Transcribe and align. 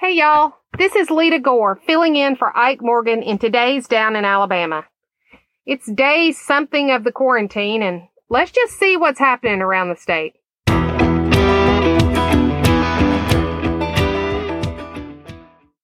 Hey 0.00 0.12
y'all, 0.12 0.52
this 0.78 0.94
is 0.94 1.10
Lita 1.10 1.40
Gore 1.40 1.74
filling 1.84 2.14
in 2.14 2.36
for 2.36 2.56
Ike 2.56 2.80
Morgan 2.80 3.20
in 3.20 3.36
today's 3.36 3.88
Down 3.88 4.14
in 4.14 4.24
Alabama. 4.24 4.84
It's 5.66 5.90
day 5.90 6.30
something 6.30 6.92
of 6.92 7.02
the 7.02 7.10
quarantine 7.10 7.82
and 7.82 8.02
let's 8.28 8.52
just 8.52 8.78
see 8.78 8.96
what's 8.96 9.18
happening 9.18 9.60
around 9.60 9.88
the 9.88 9.96
state. 9.96 10.34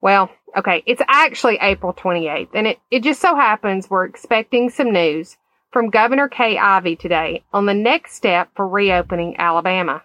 Well, 0.01 0.31
okay, 0.57 0.85
it's 0.87 1.03
actually 1.09 1.59
April 1.61 1.93
28th 1.93 2.51
and 2.55 2.69
it, 2.69 2.79
it 2.93 3.03
just 3.03 3.21
so 3.21 3.35
happens 3.35 3.91
we're 3.91 4.05
expecting 4.05 4.71
some 4.71 4.93
news 4.93 5.37
from 5.73 5.91
Governor 5.91 6.29
Kay 6.29 6.57
Ivey 6.57 6.95
today 6.95 7.43
on 7.53 7.67
the 7.67 7.75
next 7.75 8.15
step 8.15 8.51
for 8.55 8.69
reopening 8.69 9.35
Alabama. 9.39 10.05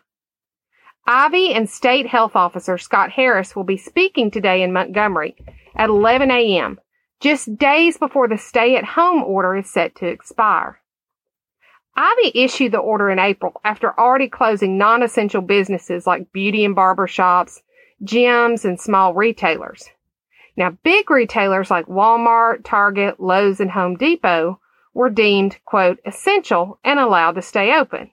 Ivey 1.07 1.53
and 1.53 1.69
State 1.69 2.07
Health 2.07 2.35
Officer 2.35 2.77
Scott 2.77 3.11
Harris 3.11 3.55
will 3.55 3.63
be 3.63 3.77
speaking 3.77 4.29
today 4.29 4.61
in 4.61 4.73
Montgomery 4.73 5.35
at 5.75 5.89
11 5.89 6.29
a.m., 6.29 6.79
just 7.19 7.57
days 7.57 7.97
before 7.97 8.27
the 8.27 8.37
stay 8.37 8.75
at 8.77 8.85
home 8.85 9.23
order 9.23 9.55
is 9.55 9.69
set 9.69 9.95
to 9.95 10.07
expire. 10.07 10.79
Ivey 11.95 12.31
issued 12.35 12.71
the 12.71 12.77
order 12.77 13.09
in 13.09 13.19
April 13.19 13.59
after 13.63 13.99
already 13.99 14.29
closing 14.29 14.77
non-essential 14.77 15.41
businesses 15.41 16.07
like 16.07 16.31
beauty 16.31 16.63
and 16.63 16.75
barber 16.75 17.07
shops, 17.07 17.61
gyms, 18.03 18.63
and 18.63 18.79
small 18.79 19.13
retailers. 19.13 19.89
Now, 20.55 20.71
big 20.83 21.09
retailers 21.09 21.71
like 21.71 21.87
Walmart, 21.87 22.63
Target, 22.63 23.19
Lowe's, 23.19 23.59
and 23.59 23.71
Home 23.71 23.95
Depot 23.95 24.59
were 24.93 25.09
deemed, 25.09 25.57
quote, 25.65 25.99
essential 26.05 26.79
and 26.83 26.99
allowed 26.99 27.33
to 27.33 27.41
stay 27.41 27.73
open. 27.75 28.11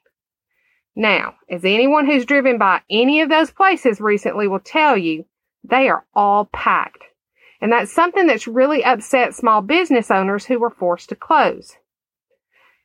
Now, 0.98 1.34
as 1.50 1.62
anyone 1.62 2.06
who's 2.06 2.24
driven 2.24 2.56
by 2.56 2.80
any 2.88 3.20
of 3.20 3.28
those 3.28 3.50
places 3.50 4.00
recently 4.00 4.48
will 4.48 4.60
tell 4.60 4.96
you, 4.96 5.26
they 5.62 5.90
are 5.90 6.06
all 6.14 6.46
packed. 6.46 7.04
And 7.60 7.70
that's 7.70 7.92
something 7.92 8.26
that's 8.26 8.48
really 8.48 8.82
upset 8.82 9.34
small 9.34 9.60
business 9.60 10.10
owners 10.10 10.46
who 10.46 10.58
were 10.58 10.70
forced 10.70 11.10
to 11.10 11.14
close. 11.14 11.76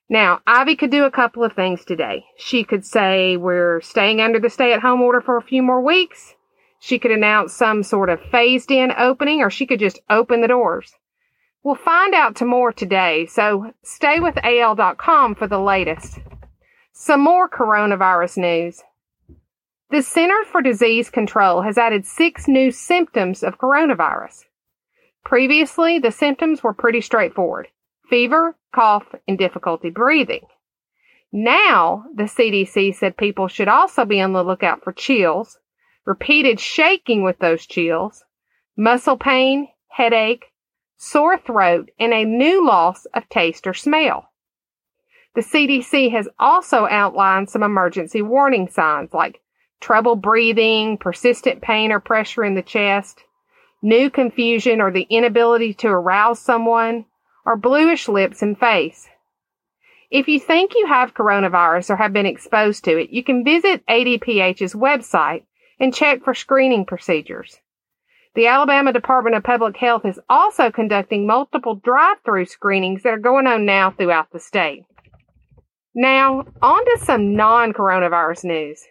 Now, 0.09 0.41
Ivey 0.45 0.75
could 0.75 0.91
do 0.91 1.05
a 1.05 1.11
couple 1.11 1.41
of 1.45 1.53
things 1.53 1.85
today. 1.85 2.25
She 2.37 2.65
could 2.65 2.85
say 2.85 3.37
we're 3.37 3.79
staying 3.79 4.19
under 4.19 4.39
the 4.39 4.49
stay 4.49 4.73
at 4.73 4.81
home 4.81 5.01
order 5.01 5.21
for 5.21 5.37
a 5.37 5.41
few 5.41 5.63
more 5.63 5.81
weeks. 5.81 6.35
She 6.81 6.99
could 6.99 7.11
announce 7.11 7.53
some 7.53 7.81
sort 7.81 8.09
of 8.09 8.19
phased 8.29 8.71
in 8.71 8.91
opening 8.97 9.41
or 9.41 9.49
she 9.49 9.65
could 9.65 9.79
just 9.79 10.01
open 10.09 10.41
the 10.41 10.49
doors. 10.49 10.93
We'll 11.63 11.75
find 11.75 12.13
out 12.13 12.35
tomorrow 12.35 12.73
today, 12.73 13.27
so 13.27 13.71
stay 13.83 14.19
with 14.19 14.37
AL.com 14.43 15.35
for 15.35 15.47
the 15.47 15.59
latest. 15.59 16.19
Some 16.93 17.21
more 17.21 17.49
coronavirus 17.49 18.37
news. 18.37 18.83
The 19.91 20.01
Center 20.01 20.43
for 20.45 20.61
Disease 20.61 21.09
Control 21.09 21.61
has 21.61 21.77
added 21.77 22.05
six 22.05 22.47
new 22.47 22.69
symptoms 22.69 23.43
of 23.43 23.57
coronavirus. 23.57 24.43
Previously, 25.23 25.99
the 25.99 26.11
symptoms 26.11 26.63
were 26.63 26.73
pretty 26.73 27.01
straightforward. 27.01 27.69
Fever, 28.09 28.57
cough, 28.73 29.15
and 29.27 29.37
difficulty 29.37 29.89
breathing. 29.89 30.45
Now, 31.31 32.05
the 32.13 32.23
CDC 32.23 32.93
said 32.95 33.15
people 33.15 33.47
should 33.47 33.69
also 33.69 34.03
be 34.03 34.19
on 34.19 34.33
the 34.33 34.43
lookout 34.43 34.83
for 34.83 34.91
chills, 34.91 35.59
repeated 36.05 36.59
shaking 36.59 37.23
with 37.23 37.39
those 37.39 37.65
chills, 37.65 38.25
muscle 38.75 39.17
pain, 39.17 39.69
headache, 39.87 40.51
sore 40.97 41.37
throat, 41.37 41.89
and 41.99 42.13
a 42.13 42.25
new 42.25 42.65
loss 42.65 43.05
of 43.13 43.29
taste 43.29 43.65
or 43.65 43.73
smell. 43.73 44.30
The 45.33 45.41
CDC 45.41 46.11
has 46.11 46.27
also 46.39 46.87
outlined 46.87 47.49
some 47.49 47.63
emergency 47.63 48.21
warning 48.21 48.67
signs 48.67 49.13
like 49.13 49.39
trouble 49.79 50.15
breathing, 50.15 50.97
persistent 50.97 51.61
pain 51.61 51.91
or 51.91 51.99
pressure 51.99 52.43
in 52.43 52.55
the 52.55 52.61
chest, 52.61 53.23
new 53.81 54.09
confusion 54.09 54.81
or 54.81 54.91
the 54.91 55.07
inability 55.09 55.73
to 55.75 55.87
arouse 55.87 56.39
someone, 56.39 57.05
or 57.45 57.55
bluish 57.55 58.07
lips 58.07 58.41
and 58.41 58.59
face. 58.59 59.07
If 60.11 60.27
you 60.27 60.39
think 60.39 60.75
you 60.75 60.87
have 60.87 61.13
coronavirus 61.13 61.91
or 61.91 61.95
have 61.95 62.11
been 62.11 62.25
exposed 62.25 62.83
to 62.83 62.97
it, 62.99 63.11
you 63.11 63.23
can 63.23 63.45
visit 63.45 63.85
ADPH's 63.87 64.73
website 64.73 65.43
and 65.79 65.95
check 65.95 66.23
for 66.23 66.33
screening 66.33 66.85
procedures. 66.85 67.59
The 68.35 68.47
Alabama 68.47 68.93
Department 68.93 69.35
of 69.35 69.43
Public 69.43 69.77
Health 69.77 70.05
is 70.05 70.19
also 70.29 70.69
conducting 70.69 71.25
multiple 71.25 71.75
drive-through 71.75 72.45
screenings 72.45 73.03
that 73.03 73.13
are 73.13 73.17
going 73.17 73.47
on 73.47 73.65
now 73.65 73.91
throughout 73.91 74.31
the 74.31 74.39
state. 74.39 74.83
Now, 75.93 76.45
on 76.61 76.85
to 76.85 76.97
some 77.03 77.35
non-coronavirus 77.35 78.45
news. 78.45 78.83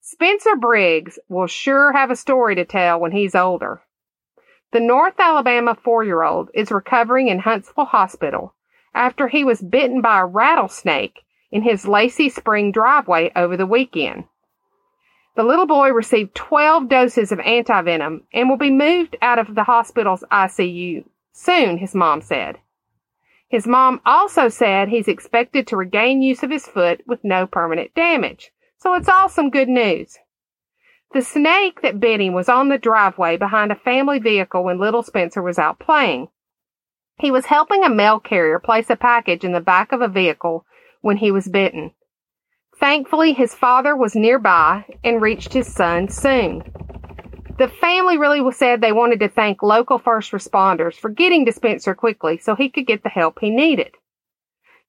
Spencer 0.00 0.56
Briggs 0.56 1.20
will 1.28 1.46
sure 1.46 1.92
have 1.92 2.10
a 2.10 2.16
story 2.16 2.56
to 2.56 2.64
tell 2.64 2.98
when 2.98 3.12
he's 3.12 3.36
older. 3.36 3.82
The 4.72 4.80
North 4.80 5.14
Alabama 5.18 5.76
four-year-old 5.76 6.50
is 6.52 6.72
recovering 6.72 7.28
in 7.28 7.38
Huntsville 7.38 7.84
Hospital 7.84 8.54
after 8.92 9.28
he 9.28 9.44
was 9.44 9.62
bitten 9.62 10.00
by 10.00 10.20
a 10.20 10.26
rattlesnake 10.26 11.20
in 11.52 11.62
his 11.62 11.86
Lacey 11.86 12.28
Spring 12.28 12.72
driveway 12.72 13.30
over 13.36 13.56
the 13.56 13.66
weekend. 13.66 14.24
The 15.36 15.44
little 15.44 15.66
boy 15.66 15.90
received 15.90 16.34
12 16.34 16.88
doses 16.88 17.30
of 17.30 17.38
antivenom 17.38 18.22
and 18.32 18.48
will 18.48 18.56
be 18.56 18.70
moved 18.70 19.16
out 19.22 19.38
of 19.38 19.54
the 19.54 19.64
hospital's 19.64 20.24
ICU 20.32 21.04
soon, 21.32 21.78
his 21.78 21.94
mom 21.94 22.20
said. 22.20 22.58
His 23.50 23.66
mom 23.66 24.00
also 24.06 24.48
said 24.48 24.88
he's 24.88 25.08
expected 25.08 25.66
to 25.66 25.76
regain 25.76 26.22
use 26.22 26.44
of 26.44 26.50
his 26.50 26.68
foot 26.68 27.02
with 27.04 27.24
no 27.24 27.48
permanent 27.48 27.92
damage. 27.94 28.52
So 28.78 28.94
it's 28.94 29.08
all 29.08 29.28
some 29.28 29.50
good 29.50 29.68
news. 29.68 30.18
The 31.12 31.22
snake 31.22 31.82
that 31.82 31.98
bit 31.98 32.20
him 32.20 32.32
was 32.32 32.48
on 32.48 32.68
the 32.68 32.78
driveway 32.78 33.36
behind 33.36 33.72
a 33.72 33.74
family 33.74 34.20
vehicle 34.20 34.62
when 34.62 34.78
little 34.78 35.02
Spencer 35.02 35.42
was 35.42 35.58
out 35.58 35.80
playing. 35.80 36.28
He 37.18 37.32
was 37.32 37.46
helping 37.46 37.82
a 37.82 37.90
mail 37.90 38.20
carrier 38.20 38.60
place 38.60 38.88
a 38.88 38.94
package 38.94 39.44
in 39.44 39.50
the 39.52 39.60
back 39.60 39.90
of 39.90 40.00
a 40.00 40.06
vehicle 40.06 40.64
when 41.00 41.16
he 41.16 41.32
was 41.32 41.48
bitten. 41.48 41.90
Thankfully, 42.78 43.32
his 43.32 43.52
father 43.52 43.96
was 43.96 44.14
nearby 44.14 44.84
and 45.02 45.20
reached 45.20 45.52
his 45.52 45.66
son 45.66 46.08
soon. 46.08 46.62
The 47.60 47.68
family 47.68 48.16
really 48.16 48.40
said 48.52 48.80
they 48.80 48.90
wanted 48.90 49.20
to 49.20 49.28
thank 49.28 49.62
local 49.62 49.98
first 49.98 50.32
responders 50.32 50.94
for 50.94 51.10
getting 51.10 51.44
to 51.44 51.52
Spencer 51.52 51.94
quickly 51.94 52.38
so 52.38 52.54
he 52.54 52.70
could 52.70 52.86
get 52.86 53.02
the 53.02 53.10
help 53.10 53.38
he 53.38 53.50
needed. 53.50 53.96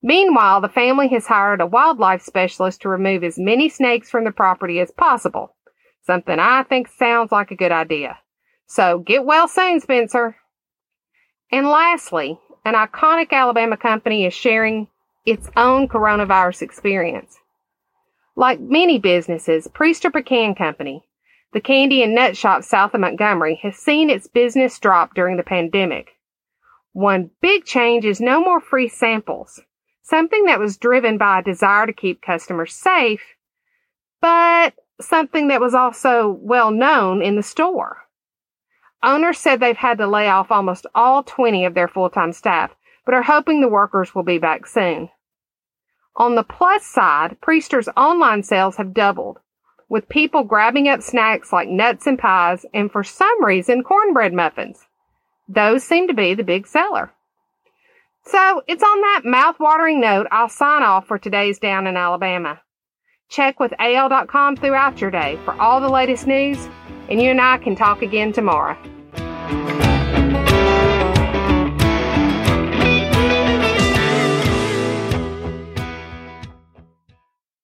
Meanwhile, 0.02 0.62
the 0.62 0.70
family 0.70 1.08
has 1.08 1.26
hired 1.26 1.60
a 1.60 1.66
wildlife 1.66 2.22
specialist 2.22 2.80
to 2.80 2.88
remove 2.88 3.24
as 3.24 3.38
many 3.38 3.68
snakes 3.68 4.08
from 4.08 4.24
the 4.24 4.32
property 4.32 4.80
as 4.80 4.90
possible. 4.90 5.54
Something 6.06 6.38
I 6.38 6.62
think 6.62 6.88
sounds 6.88 7.30
like 7.30 7.50
a 7.50 7.56
good 7.56 7.72
idea. 7.72 8.18
So 8.64 9.00
get 9.00 9.26
well 9.26 9.48
soon, 9.48 9.78
Spencer. 9.80 10.34
And 11.50 11.66
lastly, 11.66 12.40
an 12.64 12.72
iconic 12.72 13.32
Alabama 13.32 13.76
company 13.76 14.24
is 14.24 14.32
sharing 14.32 14.88
its 15.26 15.50
own 15.58 15.88
coronavirus 15.88 16.62
experience. 16.62 17.36
Like 18.34 18.60
many 18.60 18.98
businesses, 18.98 19.68
Priester 19.68 20.10
Pecan 20.10 20.54
Company, 20.54 21.04
the 21.52 21.60
candy 21.60 22.02
and 22.02 22.14
nut 22.14 22.36
shop 22.36 22.64
south 22.64 22.94
of 22.94 23.00
Montgomery, 23.00 23.60
has 23.62 23.76
seen 23.76 24.08
its 24.08 24.26
business 24.26 24.78
drop 24.78 25.14
during 25.14 25.36
the 25.36 25.42
pandemic. 25.42 26.12
One 26.92 27.30
big 27.40 27.64
change 27.64 28.04
is 28.04 28.20
no 28.20 28.40
more 28.40 28.60
free 28.60 28.88
samples, 28.88 29.60
something 30.02 30.44
that 30.44 30.58
was 30.58 30.76
driven 30.76 31.18
by 31.18 31.38
a 31.38 31.42
desire 31.42 31.86
to 31.86 31.92
keep 31.92 32.22
customers 32.22 32.74
safe, 32.74 33.22
but 34.20 34.74
something 35.00 35.48
that 35.48 35.60
was 35.60 35.74
also 35.74 36.38
well 36.40 36.70
known 36.70 37.22
in 37.22 37.36
the 37.36 37.42
store. 37.42 37.98
Owners 39.02 39.38
said 39.38 39.58
they've 39.58 39.76
had 39.76 39.98
to 39.98 40.06
lay 40.06 40.28
off 40.28 40.50
almost 40.50 40.86
all 40.94 41.22
20 41.22 41.64
of 41.64 41.74
their 41.74 41.88
full-time 41.88 42.32
staff, 42.32 42.70
but 43.04 43.14
are 43.14 43.22
hoping 43.22 43.60
the 43.60 43.68
workers 43.68 44.14
will 44.14 44.22
be 44.22 44.38
back 44.38 44.66
soon. 44.66 45.08
On 46.16 46.34
the 46.34 46.44
plus 46.44 46.86
side, 46.86 47.38
Priester's 47.40 47.88
online 47.96 48.42
sales 48.42 48.76
have 48.76 48.94
doubled, 48.94 49.40
with 49.92 50.08
people 50.08 50.42
grabbing 50.42 50.88
up 50.88 51.02
snacks 51.02 51.52
like 51.52 51.68
nuts 51.68 52.06
and 52.06 52.18
pies 52.18 52.64
and 52.72 52.90
for 52.90 53.04
some 53.04 53.44
reason 53.44 53.82
cornbread 53.82 54.32
muffins. 54.32 54.86
Those 55.50 55.84
seem 55.84 56.08
to 56.08 56.14
be 56.14 56.32
the 56.32 56.42
big 56.42 56.66
seller. 56.66 57.12
So 58.24 58.62
it's 58.66 58.82
on 58.82 59.00
that 59.02 59.20
mouth-watering 59.26 60.00
note 60.00 60.28
I'll 60.30 60.48
sign 60.48 60.82
off 60.82 61.06
for 61.06 61.18
today's 61.18 61.58
Down 61.58 61.86
in 61.86 61.98
Alabama. 61.98 62.62
Check 63.28 63.60
with 63.60 63.74
AL.com 63.78 64.56
throughout 64.56 64.98
your 64.98 65.10
day 65.10 65.38
for 65.44 65.52
all 65.60 65.82
the 65.82 65.90
latest 65.90 66.26
news 66.26 66.70
and 67.10 67.20
you 67.20 67.28
and 67.28 67.40
I 67.40 67.58
can 67.58 67.76
talk 67.76 68.00
again 68.00 68.32
tomorrow. 68.32 68.78